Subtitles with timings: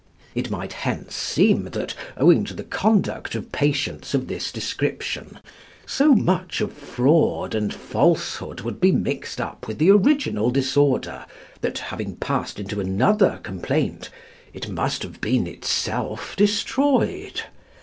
[0.33, 5.37] It might hence seem that, owing to the conduct of patients of this description,
[5.85, 11.27] so much of fraud and falsehood would be mixed up with the original disorder
[11.61, 14.09] that, having passed into another complaint,
[14.53, 17.43] it must have been itself destroyed.